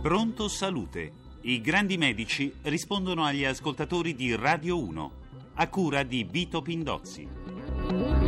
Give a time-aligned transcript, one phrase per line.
[0.00, 1.12] Pronto Salute.
[1.42, 5.12] I grandi medici rispondono agli ascoltatori di Radio 1,
[5.56, 8.19] a cura di Vito Pindozzi.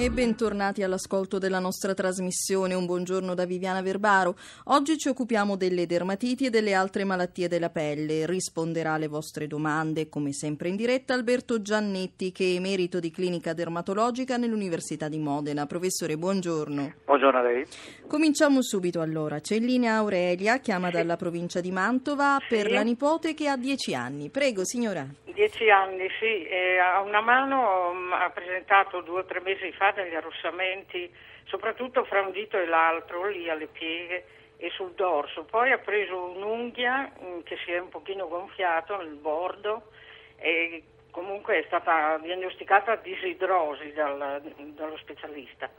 [0.00, 2.72] E bentornati all'ascolto della nostra trasmissione.
[2.72, 4.34] Un buongiorno da Viviana Verbaro.
[4.68, 8.24] Oggi ci occupiamo delle dermatiti e delle altre malattie della pelle.
[8.24, 13.52] Risponderà alle vostre domande, come sempre in diretta, Alberto Giannetti, che è emerito di clinica
[13.52, 15.66] dermatologica nell'Università di Modena.
[15.66, 16.94] Professore, buongiorno.
[17.04, 17.66] Buongiorno a lei.
[18.06, 19.40] Cominciamo subito allora.
[19.40, 23.94] C'è in linea Aurelia, chiama dalla provincia di Mantova, per la nipote che ha dieci
[23.94, 24.30] anni.
[24.30, 25.06] Prego, signora.
[25.32, 26.44] Dieci anni, sì.
[26.44, 31.12] Eh, a una mano mh, ha presentato due o tre mesi fa degli arrossamenti,
[31.44, 34.24] soprattutto fra un dito e l'altro, lì alle pieghe
[34.56, 35.44] e sul dorso.
[35.44, 39.90] Poi ha preso un'unghia mh, che si è un pochino gonfiato nel bordo
[40.36, 45.70] e comunque è stata diagnosticata disidrosi dal, dallo specialista.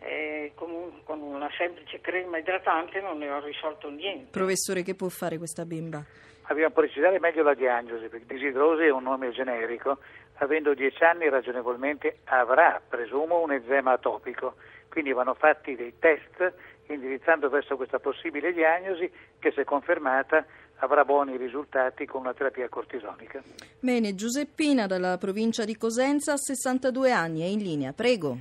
[0.00, 4.30] E comunque con una semplice crema idratante non ne ho risolto niente.
[4.30, 6.04] Professore, che può fare questa bimba?
[6.46, 9.98] Dobbiamo precisare meglio la diagnosi, perché disidrosi è un nome generico,
[10.36, 14.54] avendo 10 anni ragionevolmente avrà, presumo, un eczema atopico.
[14.88, 16.54] Quindi vanno fatti dei test
[16.86, 20.44] indirizzando verso questa possibile diagnosi che se confermata
[20.76, 23.42] avrà buoni risultati con una terapia cortisonica.
[23.80, 28.38] Bene, Giuseppina dalla provincia di Cosenza, 62 anni, è in linea, prego.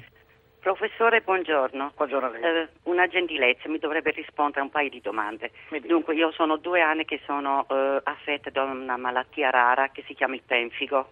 [0.68, 1.94] Professore, buongiorno.
[1.96, 2.34] Buongiorno.
[2.34, 5.52] Eh, una gentilezza, mi dovrebbe rispondere a un paio di domande.
[5.86, 10.14] Dunque, io sono due anni che sono eh, affetta da una malattia rara che si
[10.14, 11.10] chiama il penfigo.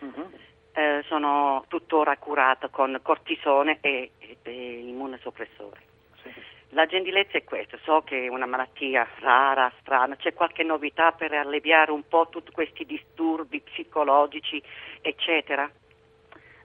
[0.00, 0.30] Uh-huh.
[0.74, 5.80] Eh, sono tuttora curata con cortisone e, e, e immunosoppressore.
[6.22, 6.30] Sì.
[6.72, 11.32] La gentilezza è questa, so che è una malattia rara, strana, c'è qualche novità per
[11.32, 14.62] alleviare un po' tutti questi disturbi psicologici,
[15.00, 15.66] eccetera?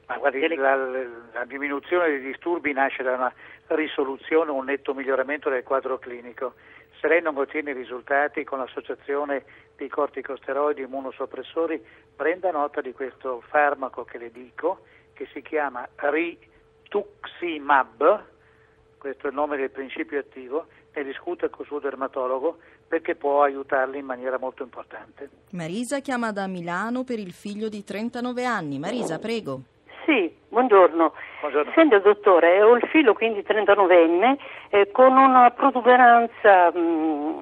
[0.07, 0.55] Ma guardi, delle...
[0.55, 3.33] la, la, diminuzione dei disturbi nasce da una
[3.67, 6.53] risoluzione, un netto miglioramento del quadro clinico.
[6.99, 9.43] Se lei non ottiene risultati con l'associazione
[9.77, 11.83] di corticosteroidi e immunosoppressori,
[12.15, 17.11] prenda nota di questo farmaco che le dico, che si chiama Rituximab,
[18.97, 23.43] questo è il nome del principio attivo, e discute con il suo dermatologo perché può
[23.43, 25.29] aiutarli in maniera molto importante.
[25.51, 28.77] Marisa chiama da Milano per il figlio di 39 anni.
[28.77, 29.63] Marisa, prego.
[30.53, 31.13] Buongiorno.
[31.39, 31.71] buongiorno.
[31.73, 34.37] Senta dottore, ho il figlio quindi 39enne
[34.69, 37.37] eh, con una protuberanza mh, mm,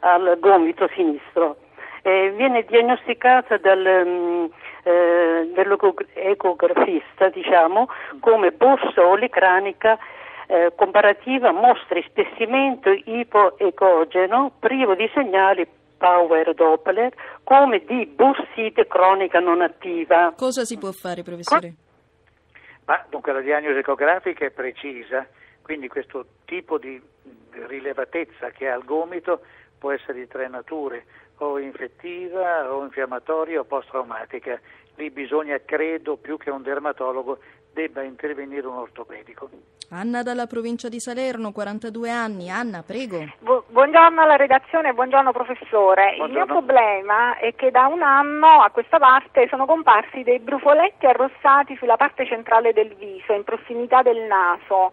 [0.00, 1.56] al gomito sinistro.
[2.00, 4.50] Eh, viene diagnosticata dal, mh,
[4.84, 9.98] eh, dall'ecografista diciamo, come bossa olicranica
[10.46, 15.66] eh, comparativa mostra ispessimento ipoecogeno privo di segnali
[15.98, 17.12] Power Doppler
[17.44, 20.32] come di bussite cronica non attiva.
[20.34, 21.74] Cosa si può fare, professore?
[22.86, 25.26] Ma dunque la diagnosi ecografica è precisa,
[25.62, 27.00] quindi questo tipo di
[27.66, 29.42] rilevatezza che ha il gomito
[29.78, 31.04] può essere di tre nature,
[31.38, 34.60] o infettiva, o infiammatoria, o post-traumatica.
[34.96, 37.38] Lì bisogna, credo, più che un dermatologo,
[37.74, 39.50] debba intervenire un ortopedico.
[39.90, 42.48] Anna dalla provincia di Salerno, 42 anni.
[42.48, 43.18] Anna, prego.
[43.40, 46.14] Bu- buongiorno alla redazione, buongiorno professore.
[46.16, 46.26] Buongiorno.
[46.26, 51.04] Il mio problema è che da un anno a questa parte sono comparsi dei brufoletti
[51.04, 54.92] arrossati sulla parte centrale del viso, in prossimità del naso.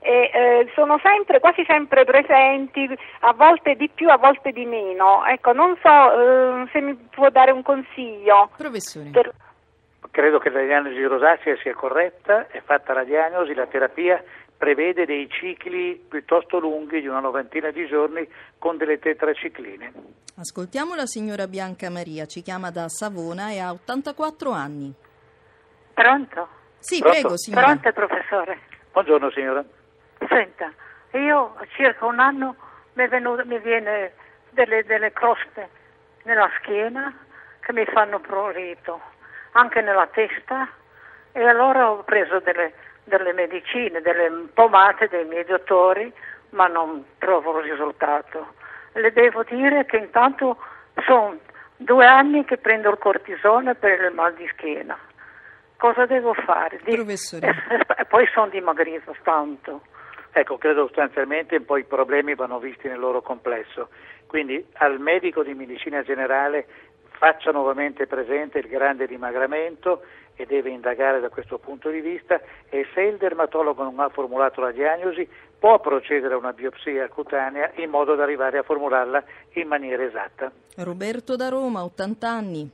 [0.00, 2.88] E, eh, sono sempre, quasi sempre presenti,
[3.20, 5.24] a volte di più, a volte di meno.
[5.26, 8.50] Ecco, non so eh, se mi può dare un consiglio.
[8.56, 9.10] Professore.
[9.10, 9.34] Per...
[10.10, 14.22] Credo che la diagnosi rosacea sia corretta, è fatta la diagnosi, la terapia
[14.56, 19.92] prevede dei cicli piuttosto lunghi di una novantina di giorni con delle tetracicline.
[20.36, 24.92] Ascoltiamo la signora Bianca Maria, ci chiama da Savona e ha 84 anni.
[25.94, 26.48] Pronto?
[26.78, 27.18] Sì, Pronto?
[27.18, 27.66] prego signora.
[27.66, 28.58] Pronto professore?
[28.92, 29.64] Buongiorno signora.
[30.28, 30.72] Senta,
[31.12, 32.56] io a circa un anno
[32.94, 34.12] mi, venuto, mi viene
[34.50, 35.68] delle, delle croste
[36.24, 37.16] nella schiena
[37.60, 39.00] che mi fanno prurito
[39.52, 40.68] anche nella testa
[41.32, 42.72] e allora ho preso delle,
[43.04, 46.12] delle medicine, delle pomate dei miei dottori,
[46.50, 48.54] ma non trovo risultato.
[48.92, 50.56] Le devo dire che intanto
[51.04, 51.38] sono
[51.76, 54.98] due anni che prendo il cortisone per il mal di schiena.
[55.76, 56.80] Cosa devo fare?
[56.82, 56.94] Di...
[56.94, 57.54] Professore.
[57.98, 59.82] E poi sono dimagrito tanto.
[60.32, 63.88] Ecco, credo sostanzialmente poi i problemi vanno visti nel loro complesso.
[64.26, 66.66] Quindi al medico di medicina generale
[67.18, 70.02] faccia nuovamente presente il grande dimagramento
[70.36, 74.60] e deve indagare da questo punto di vista e se il dermatologo non ha formulato
[74.60, 75.28] la diagnosi
[75.58, 79.22] può procedere a una biopsia cutanea in modo da arrivare a formularla
[79.54, 80.50] in maniera esatta.
[80.76, 82.70] Roberto da Roma, 80 anni.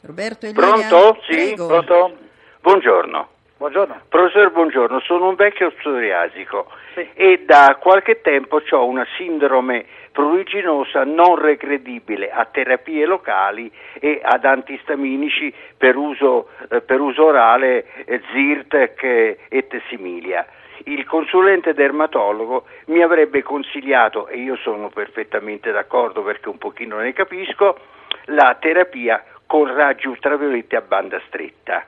[0.00, 1.18] Roberto è Pronto?
[1.28, 1.66] Sì, Prego.
[1.66, 2.16] pronto?
[2.62, 3.28] Buongiorno.
[3.58, 4.02] Buongiorno.
[4.08, 5.00] Professore, buongiorno.
[5.00, 7.06] Sono un vecchio psoriasico sì.
[7.12, 9.84] e da qualche tempo ho una sindrome
[10.18, 13.70] pruriginosa non regredibile a terapie locali
[14.00, 19.00] e ad antistaminici per uso, eh, per uso orale eh, Zyrtec
[19.48, 20.44] e Tessimilia.
[20.86, 27.12] Il consulente dermatologo mi avrebbe consigliato, e io sono perfettamente d'accordo perché un pochino ne
[27.12, 27.78] capisco,
[28.24, 31.86] la terapia con raggi ultravioletti a banda stretta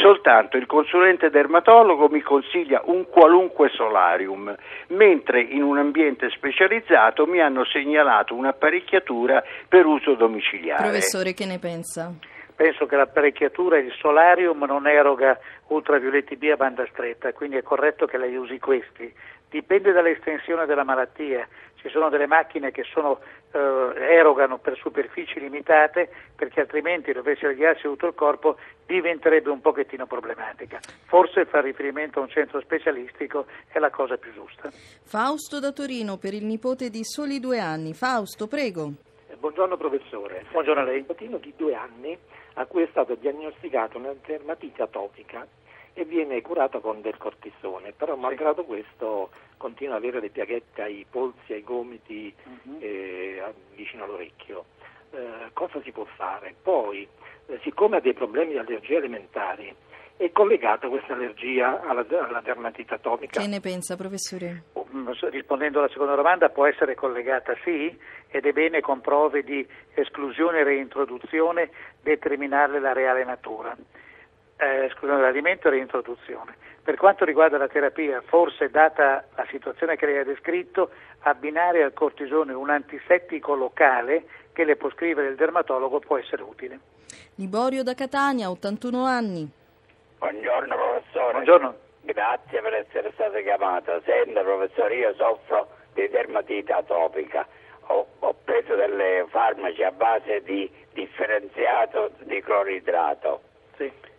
[0.00, 4.54] soltanto il consulente dermatologo mi consiglia un qualunque solarium,
[4.88, 10.82] mentre in un ambiente specializzato mi hanno segnalato un'apparecchiatura per uso domiciliare.
[10.82, 12.12] Professore, che ne pensa?
[12.54, 18.06] Penso che l'apparecchiatura, il solarium non eroga ultravioletti B a banda stretta, quindi è corretto
[18.06, 19.12] che lei usi questi.
[19.48, 21.46] Dipende dall'estensione della malattia
[21.82, 23.18] ci sono delle macchine che sono,
[23.50, 28.56] eh, erogano per superfici limitate perché altrimenti dovesse irrigarsi tutto il corpo
[28.86, 30.78] diventerebbe un pochettino problematica.
[31.06, 34.70] Forse fare riferimento a un centro specialistico è la cosa più giusta.
[34.70, 37.94] Fausto da Torino per il nipote di soli due anni.
[37.94, 38.92] Fausto, prego.
[39.28, 40.44] Eh, buongiorno professore.
[40.52, 40.94] Buongiorno a lei.
[40.94, 42.16] Un nipotino di due anni
[42.54, 45.44] a cui è stata diagnosticata una dermatite atopica
[45.94, 51.06] e viene curato con del cortisone, però malgrado questo continua ad avere le piaghette ai
[51.08, 52.78] polsi, ai gomiti uh-huh.
[52.80, 53.42] eh,
[53.74, 54.64] vicino all'orecchio.
[55.10, 56.54] Eh, cosa si può fare?
[56.60, 57.06] Poi,
[57.46, 59.74] eh, siccome ha dei problemi di allergie alimentari,
[60.16, 63.40] è collegata questa allergia alla, alla dermatite atomica?
[63.40, 64.64] Che ne pensa, professore?
[64.94, 67.94] Mm, rispondendo alla seconda domanda, può essere collegata sì,
[68.28, 73.76] ed è bene con prove di esclusione e reintroduzione determinarle la reale natura
[74.62, 76.54] eh, esclusione dell'alimento e reintroduzione.
[76.82, 81.92] Per quanto riguarda la terapia, forse data la situazione che lei ha descritto, abbinare al
[81.92, 86.78] cortisone un antisettico locale che le può scrivere il dermatologo può essere utile.
[87.36, 89.50] Liborio da Catania, 81 anni.
[90.18, 91.32] Buongiorno professore.
[91.32, 91.76] Buongiorno.
[92.02, 94.00] Grazie per essere stata chiamata.
[94.04, 97.46] Senta professore, io soffro di dermatite atopica.
[97.86, 103.42] Ho, ho preso delle farmaci a base di differenziato di cloridrato.
[103.76, 104.10] Sì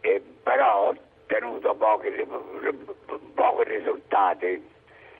[0.00, 2.10] eh, però ho ottenuto pochi,
[3.34, 4.76] pochi risultati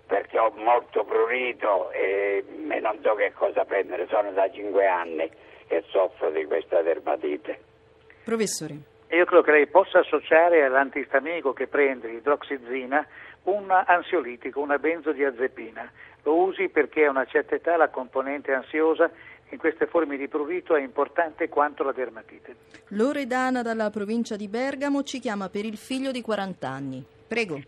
[0.06, 5.30] perché ho molto prurito e, e non so che cosa prendere, sono da cinque anni
[5.66, 7.60] che soffro di questa dermatite.
[8.24, 8.96] Professore.
[9.10, 13.06] Io credo che lei possa associare all'antistaminico che prende, l'idroxizina,
[13.44, 15.90] un ansiolitico, una benzodiazepina.
[16.24, 19.10] Lo usi perché a una certa età la componente ansiosa
[19.50, 22.56] in queste forme di prurito è importante quanto la dermatite.
[22.88, 27.04] Loredana dalla provincia di Bergamo ci chiama per il figlio di 40 anni.
[27.26, 27.60] Prego.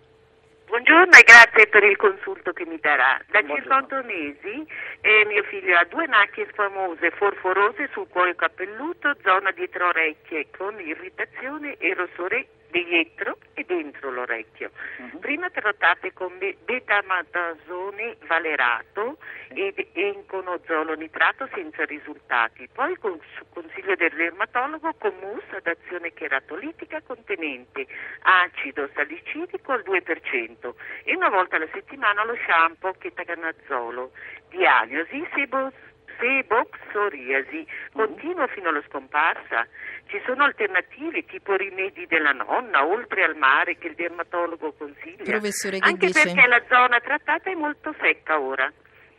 [0.66, 3.20] Buongiorno e grazie per il consulto che mi darà.
[3.28, 4.64] Da circa otto mesi
[5.00, 10.78] eh, mio figlio ha due macchie squamose forforose sul cuoio capelluto, zona dietro orecchie, con
[10.78, 14.70] irritazione e rossore dietro e dentro l'orecchio.
[14.98, 15.18] Uh-huh.
[15.18, 19.18] Prima trattate con betamadasone valerato
[19.48, 23.18] ed enconozolo nitrato senza risultati, poi con
[23.52, 27.86] consiglio del dermatologo con mousse ad azione cheratolitica contenente
[28.22, 30.74] acido salicidico al 2%
[31.04, 34.12] e una volta alla settimana lo shampoo chetaganazolo,
[34.50, 35.72] diagnosi sebos
[36.20, 39.66] seboxoriasi, continua fino alla scomparsa.
[40.06, 45.24] Ci sono alternative tipo rimedi della nonna, oltre al mare, che il dermatologo consiglia.
[45.24, 46.22] Professore, che Anche dice?
[46.22, 48.70] perché la zona trattata è molto secca ora.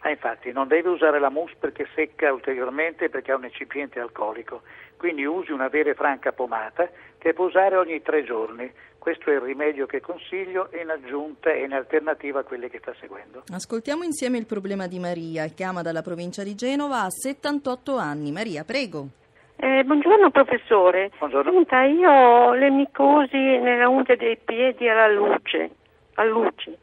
[0.03, 4.63] Ah, infatti, non deve usare la mousse perché secca ulteriormente perché ha un eccipiente alcolico.
[4.98, 6.89] Quindi usi una vera e franca pomata
[7.20, 8.72] che può usare ogni tre giorni.
[9.01, 12.93] Questo è il rimedio che consiglio in aggiunta e in alternativa a quelle che sta
[13.00, 13.41] seguendo.
[13.51, 18.31] Ascoltiamo insieme il problema di Maria, chiama dalla provincia di Genova, ha 78 anni.
[18.31, 19.08] Maria, prego.
[19.55, 21.10] Eh, buongiorno professore.
[21.17, 21.51] Buongiorno.
[21.51, 25.72] Senta, io ho le micosi nella unghia dei piedi alla luce,
[26.13, 26.77] a luce,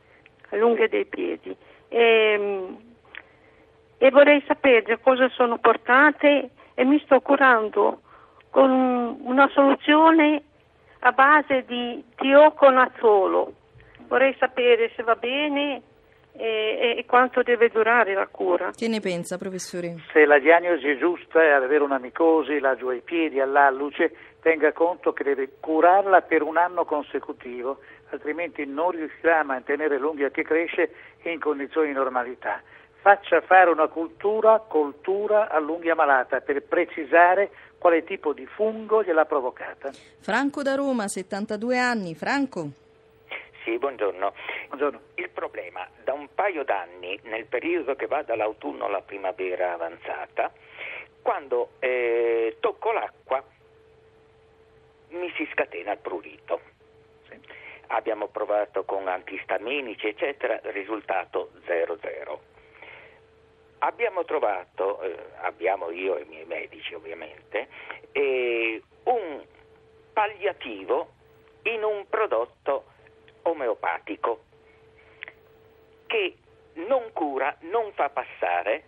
[0.48, 1.56] all'unghia dei piedi.
[1.86, 2.78] E, ehm,
[3.96, 8.00] e vorrei sapere cosa sono portate e mi sto curando
[8.50, 10.42] con una soluzione
[11.00, 13.52] a base di tioconazzolo.
[14.08, 15.82] Vorrei sapere se va bene
[16.32, 18.70] e, e, quanto deve durare la cura.
[18.70, 19.96] Che ne pensa, professore?
[20.12, 24.72] Se la diagnosi è giusta è avere una micosi, la giù ai piedi, all'alluce, tenga
[24.72, 30.42] conto che deve curarla per un anno consecutivo, altrimenti non riuscirà a mantenere l'unghia che
[30.42, 30.92] cresce
[31.24, 32.62] in condizioni di normalità.
[33.00, 39.90] Faccia fare una cultura, coltura all'unghia malata per precisare quale tipo di fungo gliel'ha provocata.
[40.20, 42.14] Franco da Roma, 72 anni.
[42.14, 42.68] Franco.
[43.64, 44.32] Sì, buongiorno.
[44.66, 45.00] buongiorno.
[45.14, 50.50] Il problema, da un paio d'anni, nel periodo che va dall'autunno alla primavera avanzata,
[51.22, 53.44] quando eh, tocco l'acqua
[55.10, 56.60] mi si scatena il prurito.
[57.28, 57.38] Sì.
[57.88, 62.38] abbiamo provato con antistaminici, eccetera, risultato 0-0.
[63.80, 67.68] Abbiamo trovato, eh, abbiamo io e i miei medici ovviamente,
[68.12, 69.44] eh, un
[70.12, 71.12] palliativo
[71.62, 72.84] in un prodotto
[73.42, 74.42] omeopatico
[76.06, 76.36] che
[76.86, 78.84] non cura, non fa passare,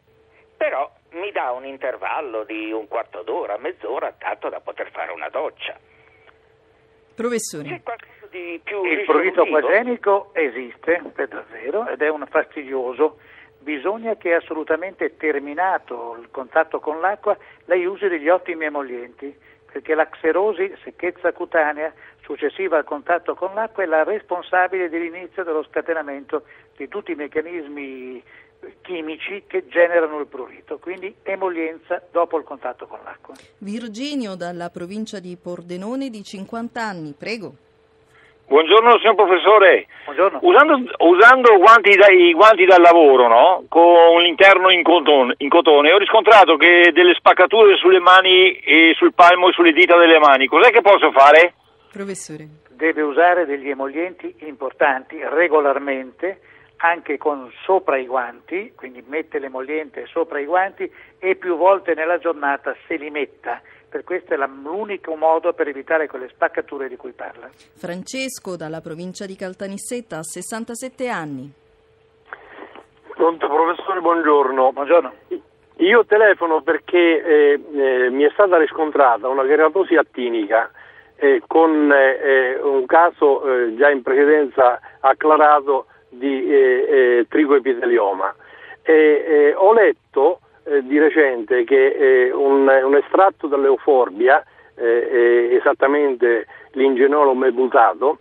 [0.57, 5.29] però mi dà un intervallo di un quarto d'ora, mezz'ora, tanto da poter fare una
[5.29, 5.79] doccia.
[7.15, 7.83] Professore.
[8.33, 13.19] Il prurito acquagenico esiste per davvero ed è un fastidioso.
[13.61, 17.37] Bisogna che assolutamente terminato il contatto con l'acqua
[17.67, 19.37] lei usi degli ottimi emollienti
[19.71, 25.63] perché la xerosi, secchezza cutanea, successiva al contatto con l'acqua è la responsabile dell'inizio dello
[25.65, 26.45] scatenamento
[26.77, 28.23] di tutti i meccanismi
[28.83, 33.35] chimici che generano il prurito, quindi emolienza dopo il contatto con l'acqua.
[33.59, 37.69] Virginio dalla provincia di Pordenone di 50 anni, prego.
[38.51, 39.87] Buongiorno signor professore.
[40.07, 40.41] Buongiorno.
[40.43, 43.65] Usando, usando guanti da, i guanti da lavoro, no?
[43.69, 49.15] con l'interno in cotone, in cotone, ho riscontrato che delle spaccature sulle mani e sul
[49.15, 50.49] palmo e sulle dita delle mani.
[50.49, 51.55] Cos'è che posso fare?
[51.93, 52.49] Professore.
[52.71, 56.41] Deve usare degli emolienti importanti regolarmente
[56.79, 60.91] anche con sopra i guanti, quindi mette l'emoliente sopra i guanti
[61.21, 63.63] e più volte nella giornata se li metta.
[63.91, 67.51] Per questo è l'unico modo per evitare quelle spaccature di cui parla.
[67.75, 71.53] Francesco dalla provincia di Caltanissetta ha 67 anni.
[73.15, 74.73] Pronto professore, buongiorno.
[74.73, 75.13] Buongiorno.
[75.79, 80.71] Io telefono perché eh, eh, mi è stata riscontrata una keratosi attinica
[81.17, 88.35] eh, con eh, un caso eh, già in precedenza acclarato di eh, eh, trigoepitelioma.
[88.83, 97.35] E, ho letto eh, di recente che eh, un, un, estratto dall'euforbia, eh, esattamente l'ingenolo
[97.35, 98.19] mebutato,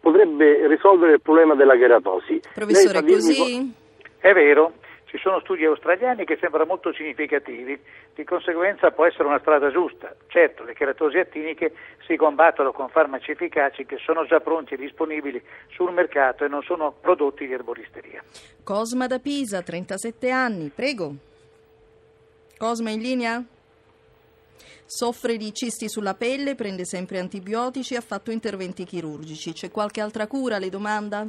[0.00, 2.40] potrebbe risolvere il problema della keratosi.
[2.52, 3.72] Professore, così?
[4.18, 4.72] È vero,
[5.12, 7.78] ci sono studi australiani che sembrano molto significativi,
[8.14, 10.16] di conseguenza può essere una strada giusta.
[10.28, 11.74] Certo, le keratosi attiniche
[12.06, 16.62] si combattono con farmaci efficaci che sono già pronti e disponibili sul mercato e non
[16.62, 18.22] sono prodotti di erboristeria.
[18.64, 21.30] Cosma da Pisa, 37 anni, prego.
[22.62, 23.42] Cosma in linea?
[24.86, 29.52] Soffre di cisti sulla pelle, prende sempre antibiotici, ha fatto interventi chirurgici.
[29.52, 31.26] C'è qualche altra cura, le domanda?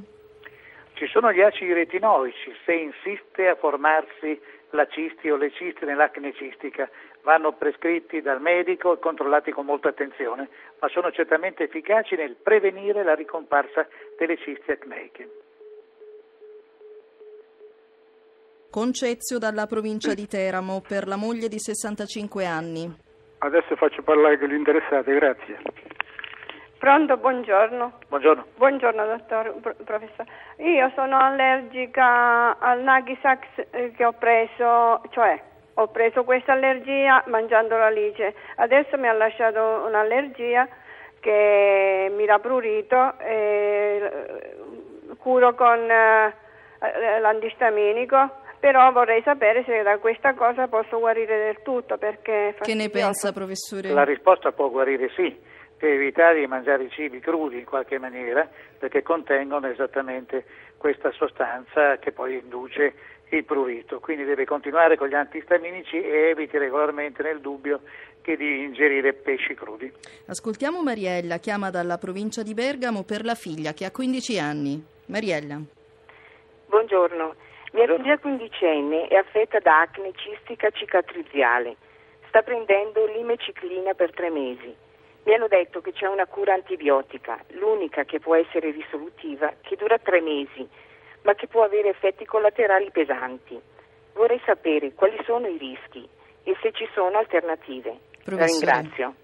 [0.93, 4.39] Ci sono gli acidi retinoici, se insiste a formarsi
[4.77, 6.87] la cisti o le cisti nell'acne cistica,
[7.23, 10.47] vanno prescritti dal medico e controllati con molta attenzione,
[10.79, 13.87] ma sono certamente efficaci nel prevenire la ricomparsa
[14.19, 15.42] delle cisti acneiche.
[18.73, 22.91] Concezio dalla provincia di Teramo per la moglie di 65 anni.
[23.37, 25.59] Adesso faccio parlare con gli interessati, grazie.
[26.79, 27.99] Pronto, buongiorno.
[28.07, 28.45] Buongiorno.
[28.57, 30.27] Buongiorno, dottor, professore.
[30.57, 35.39] Io sono allergica al Nagisax eh, che ho preso, cioè
[35.75, 38.33] ho preso questa allergia mangiando la lice.
[38.55, 40.67] Adesso mi ha lasciato un'allergia
[41.19, 49.97] che mi ha prurito e eh, curo con eh, l'antistaminico però vorrei sapere se da
[49.97, 53.89] questa cosa posso guarire del tutto perché Che ne pensa professore?
[53.89, 55.37] La risposta può guarire sì
[55.75, 60.45] per evitare di mangiare i cibi crudi in qualche maniera, perché contengono esattamente
[60.77, 62.93] questa sostanza che poi induce
[63.31, 63.99] il prurito.
[63.99, 67.81] Quindi deve continuare con gli antistaminici e eviti regolarmente nel dubbio
[68.21, 69.91] che di ingerire pesci crudi.
[70.27, 74.81] Ascoltiamo Mariella, chiama dalla provincia di Bergamo per la figlia che ha 15 anni.
[75.07, 75.59] Mariella.
[76.67, 77.51] Buongiorno.
[77.73, 78.03] Mia Buongiorno.
[78.03, 81.75] figlia quindicenne è affetta da acne cistica cicatriziale.
[82.27, 84.75] Sta prendendo l'imeciclina per tre mesi.
[85.23, 89.97] Mi hanno detto che c'è una cura antibiotica, l'unica che può essere risolutiva, che dura
[89.97, 90.67] tre mesi,
[91.23, 93.59] ma che può avere effetti collaterali pesanti.
[94.13, 96.07] Vorrei sapere quali sono i rischi
[96.43, 97.97] e se ci sono alternative.
[98.25, 99.15] La ringrazio.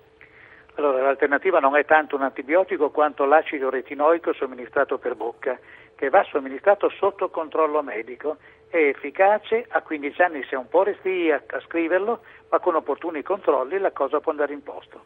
[0.75, 5.60] Allora, l'alternativa non è tanto un antibiotico quanto l'acido retinoico somministrato per bocca,
[6.00, 8.38] che va somministrato sotto controllo medico.
[8.70, 12.75] È efficace, a 15 anni si è un po' resti a, a scriverlo, ma con
[12.75, 15.03] opportuni controlli la cosa può andare in posto.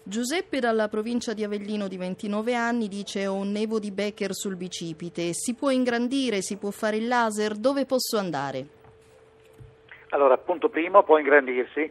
[0.00, 4.54] Giuseppe dalla provincia di Avellino di 29 anni dice ho un nevo di Becker sul
[4.54, 8.64] bicipite, si può ingrandire, si può fare il laser, dove posso andare?
[10.10, 11.90] Allora, punto primo, può ingrandirsi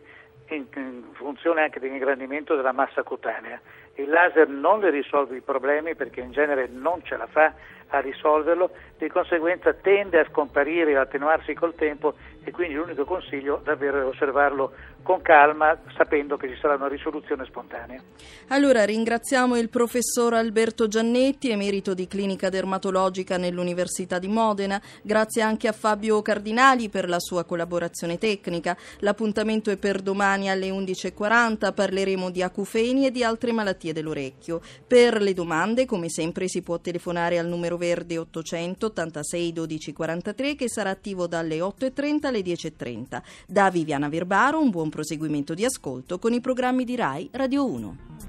[0.52, 3.60] in, in funzione anche dell'ingrandimento della massa cutanea
[3.96, 7.54] Il laser non le risolve i problemi perché in genere non ce la fa
[7.90, 13.04] a risolverlo, di conseguenza tende a scomparire e a attenuarsi col tempo e quindi l'unico
[13.04, 14.72] consiglio davvero è osservarlo
[15.04, 18.02] con calma, sapendo che ci sarà una risoluzione spontanea.
[18.50, 24.82] Allora ringraziamo il professor Alberto Giannetti, emerito di clinica dermatologica nell'Università di Modena.
[25.02, 28.76] Grazie anche a Fabio Cardinali per la sua collaborazione tecnica.
[29.00, 31.74] L'appuntamento è per domani alle 11.40.
[31.74, 34.60] Parleremo di acufeni e di altre malattie dell'orecchio.
[34.86, 40.56] Per le domande, come sempre, si può telefonare al numero verde 800 86 12 43
[40.56, 43.22] che sarà attivo dalle 8.30 alle 10.30.
[43.48, 48.27] Da Viviana Verbaro, un buon proseguimento di ascolto con i programmi di RAI Radio 1.